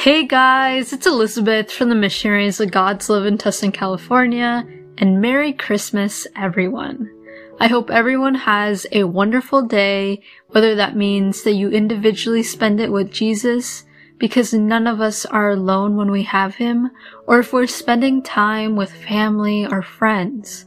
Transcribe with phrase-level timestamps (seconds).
[0.00, 5.52] Hey guys, it's Elizabeth from the Missionaries of God's Love in Tustin, California, and Merry
[5.52, 7.10] Christmas, everyone.
[7.60, 12.90] I hope everyone has a wonderful day, whether that means that you individually spend it
[12.90, 13.84] with Jesus,
[14.16, 16.90] because none of us are alone when we have Him,
[17.26, 20.64] or if we're spending time with family or friends.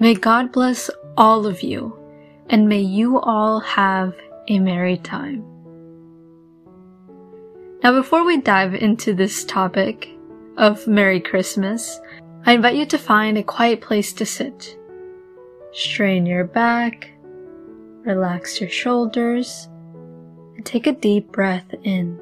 [0.00, 1.96] May God bless all of you,
[2.50, 4.16] and may you all have
[4.48, 5.53] a merry time.
[7.84, 10.08] Now, before we dive into this topic
[10.56, 12.00] of Merry Christmas,
[12.46, 14.78] I invite you to find a quiet place to sit.
[15.70, 17.10] Strain your back,
[18.06, 19.68] relax your shoulders,
[20.56, 22.18] and take a deep breath in.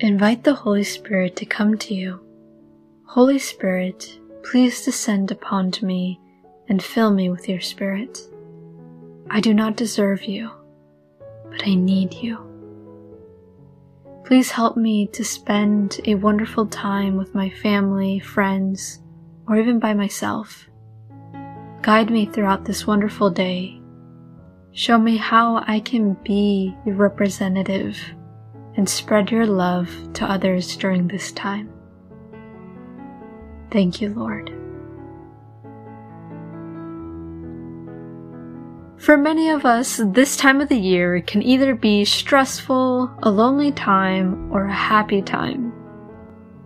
[0.00, 2.18] Invite the Holy Spirit to come to you.
[3.04, 6.18] Holy Spirit, please descend upon me
[6.68, 8.18] and fill me with your Spirit.
[9.30, 10.50] I do not deserve you,
[11.50, 12.38] but I need you.
[14.24, 19.00] Please help me to spend a wonderful time with my family, friends,
[19.46, 20.68] or even by myself.
[21.82, 23.80] Guide me throughout this wonderful day.
[24.72, 27.98] Show me how I can be your representative
[28.76, 31.70] and spread your love to others during this time.
[33.70, 34.52] Thank you, Lord.
[38.98, 43.70] For many of us, this time of the year can either be stressful, a lonely
[43.70, 45.72] time, or a happy time.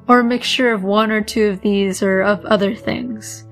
[0.09, 3.45] Or a mixture of one or two of these or of other things.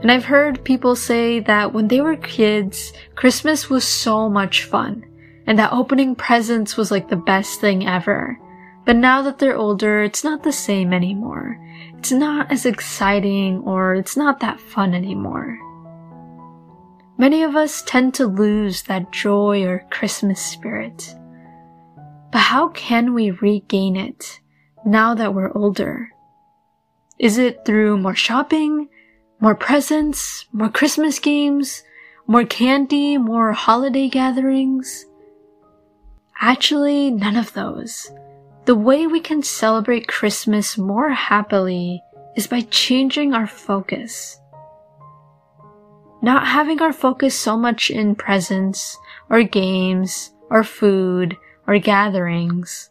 [0.00, 5.04] And I've heard people say that when they were kids, Christmas was so much fun,
[5.46, 8.38] and that opening presents was like the best thing ever.
[8.86, 11.58] But now that they're older, it's not the same anymore.
[11.98, 15.58] It's not as exciting or it's not that fun anymore.
[17.16, 21.14] Many of us tend to lose that joy or Christmas spirit.
[22.32, 24.40] But how can we regain it
[24.84, 26.10] now that we're older?
[27.20, 28.88] Is it through more shopping,
[29.38, 31.84] more presents, more Christmas games,
[32.26, 35.06] more candy, more holiday gatherings?
[36.40, 38.10] Actually, none of those.
[38.64, 42.02] The way we can celebrate Christmas more happily
[42.34, 44.40] is by changing our focus
[46.24, 48.98] not having our focus so much in presents
[49.30, 51.36] or games or food
[51.66, 52.90] or gatherings,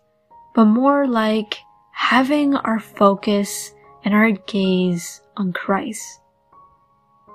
[0.56, 1.58] but more like
[1.92, 3.74] having our focus
[4.06, 6.20] and our gaze on Christ.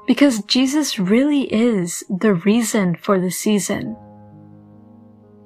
[0.06, 3.97] Because Jesus really is the reason for the season.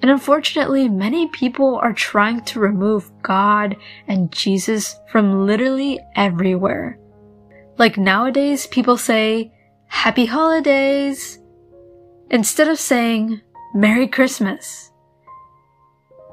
[0.02, 3.76] And unfortunately, many people are trying to remove God
[4.08, 6.98] and Jesus from literally everywhere.
[7.78, 9.52] Like nowadays, people say,
[9.92, 11.38] Happy Holidays!
[12.28, 13.40] Instead of saying
[13.72, 14.90] Merry Christmas.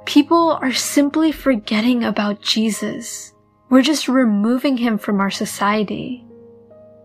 [0.06, 3.31] People are simply forgetting about Jesus.
[3.70, 6.25] We're just removing him from our society.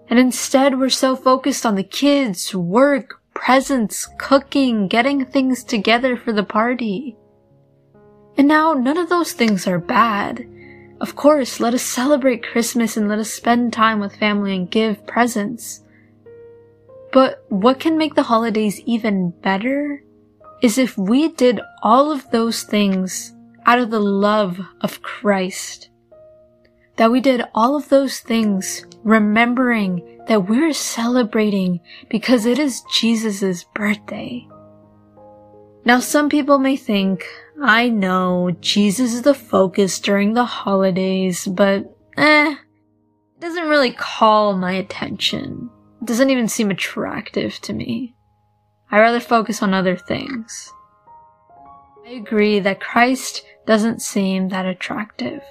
[0.08, 6.32] And instead we're so focused on the kids, work, presents, cooking, getting things together for
[6.32, 7.14] the party.
[8.38, 10.48] And now none of those things are bad.
[10.98, 15.06] Of course, let us celebrate Christmas and let us spend time with family and give
[15.06, 15.82] presents.
[17.14, 20.02] But what can make the holidays even better
[20.60, 23.32] is if we did all of those things
[23.64, 25.90] out of the love of Christ.
[26.96, 33.62] That we did all of those things remembering that we're celebrating because it is Jesus'
[33.62, 34.48] birthday.
[35.84, 37.24] Now some people may think,
[37.62, 44.56] I know Jesus is the focus during the holidays, but eh, it doesn't really call
[44.56, 45.70] my attention
[46.04, 48.14] doesn't even seem attractive to me.
[48.90, 50.72] I rather focus on other things.
[52.06, 55.42] I agree that Christ doesn't seem that attractive,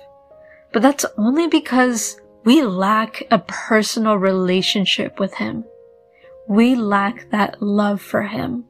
[0.72, 5.64] but that's only because we lack a personal relationship with Him.
[6.48, 8.66] We lack that love for Him.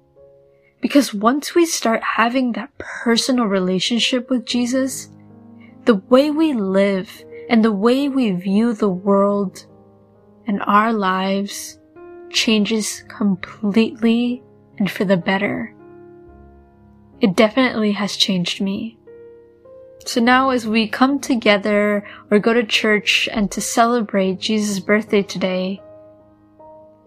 [0.79, 5.09] Because once we start having that personal relationship with Jesus,
[5.86, 9.66] the way we live and the way we view the world
[10.47, 11.79] and our lives
[12.29, 14.43] changes completely
[14.78, 15.73] and for the better.
[17.22, 18.97] It definitely has changed me.
[20.05, 25.22] So now as we come together or go to church and to celebrate Jesus' birthday
[25.22, 25.81] today,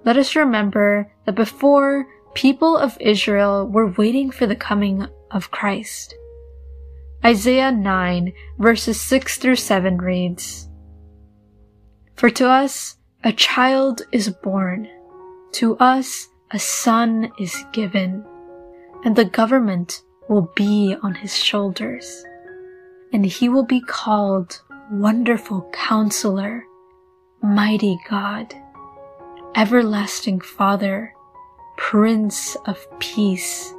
[0.05, 6.15] let us remember that before people of Israel were waiting for the coming of Christ.
[7.25, 10.69] Isaiah 9 verses 6 through 7 reads,
[12.15, 14.89] For to us a child is born.
[15.53, 18.25] To us a son is given,
[19.05, 22.25] and the government will be on his shoulders.
[23.13, 24.61] And he will be called
[24.91, 26.65] Wonderful Counselor,
[27.43, 28.55] Mighty God,
[29.55, 31.15] Everlasting Father,
[31.77, 33.73] Prince of Peace.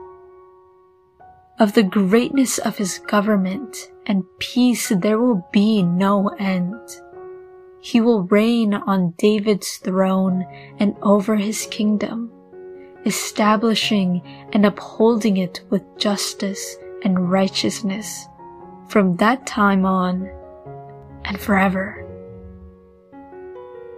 [1.59, 6.79] Of the greatness of his government and peace there will be no end.
[7.89, 10.45] He will reign on David's throne
[10.77, 12.29] and over his kingdom,
[13.05, 16.75] establishing and upholding it with justice
[17.05, 18.27] and righteousness
[18.89, 20.29] from that time on
[21.23, 22.05] and forever.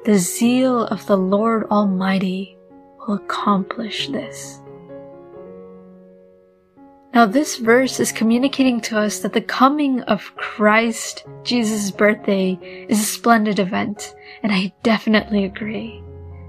[0.06, 2.60] The zeal of the Lord Almighty
[3.00, 4.62] will accomplish this.
[7.12, 13.00] Now this verse is communicating to us that the coming of Christ, Jesus' birthday, is
[13.00, 16.04] a splendid event, and I definitely agree.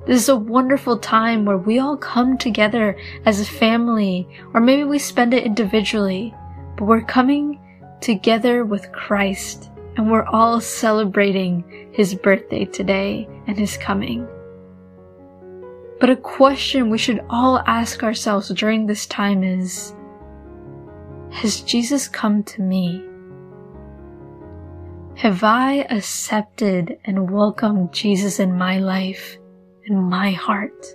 [0.06, 4.84] This is a wonderful time where we all come together as a family, or maybe
[4.84, 6.34] we spend it individually,
[6.76, 7.58] but we're coming
[8.02, 14.28] together with Christ, and we're all celebrating His birthday today and His coming.
[16.00, 19.94] But a question we should all ask ourselves during this time is,
[21.30, 23.04] has Jesus come to me?
[25.14, 29.38] Have I accepted and welcomed Jesus in my life
[29.86, 30.86] and my heart?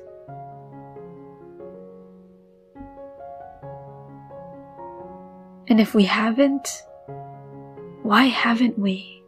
[5.68, 6.68] And if we haven't,
[8.04, 9.24] why haven't we?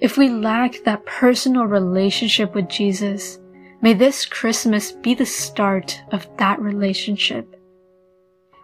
[0.00, 3.39] If we lack that personal relationship with Jesus,
[3.82, 7.56] May this Christmas be the start of that relationship.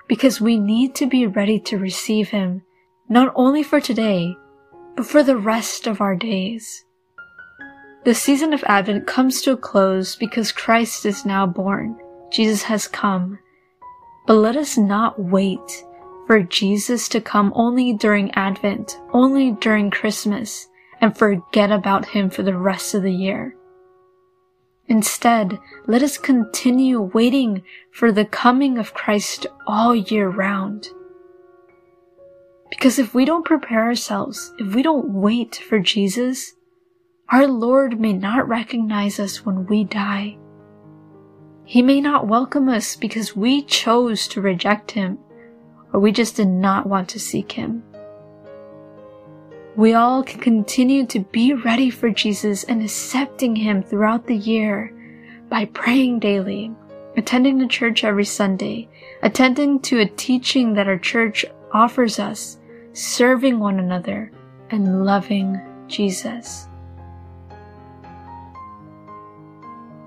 [0.08, 2.62] Because we need to be ready to receive Him,
[3.08, 4.36] not only for today,
[4.94, 6.84] but for the rest of our days.
[8.04, 11.98] The season of Advent comes to a close because Christ is now born.
[12.30, 13.38] Jesus has come.
[14.26, 15.84] But let us not wait
[16.26, 20.68] for Jesus to come only during Advent, only during Christmas,
[21.00, 23.55] and forget about Him for the rest of the year.
[24.88, 30.88] Instead, let us continue waiting for the coming of Christ all year round.
[32.70, 36.54] Because if we don't prepare ourselves, if we don't wait for Jesus,
[37.28, 40.36] our Lord may not recognize us when we die.
[41.64, 45.18] He may not welcome us because we chose to reject Him
[45.92, 47.82] or we just did not want to seek Him
[49.76, 54.90] we all can continue to be ready for Jesus and accepting Him throughout the year
[55.50, 56.72] by praying daily,
[57.16, 58.88] attending the church every Sunday,
[59.22, 62.56] attending to a teaching that our church offers us,
[62.94, 64.32] serving one another,
[64.70, 66.66] and loving Jesus.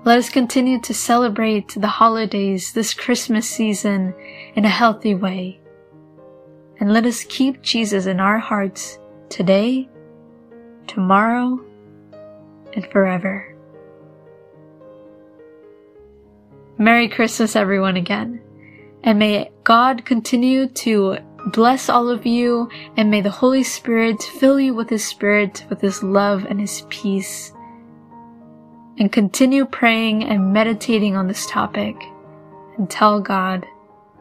[0.02, 4.14] Let us continue to celebrate the holidays this Christmas season
[4.56, 5.60] in a healthy way.
[6.80, 8.98] And let us keep Jesus in our hearts
[9.30, 9.88] today,
[10.86, 11.58] tomorrow,
[12.74, 13.56] and forever.
[16.76, 18.40] Merry Christmas, everyone, again.
[19.02, 24.60] And may God continue to bless all of you, and may the Holy Spirit fill
[24.60, 27.52] you with His Spirit, with His love and His peace.
[28.98, 31.96] And continue praying and meditating on this topic.
[32.76, 33.66] And tell God,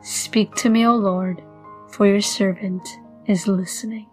[0.01, 1.43] Speak to me, O Lord,
[1.89, 2.87] for your servant
[3.25, 4.08] is listening.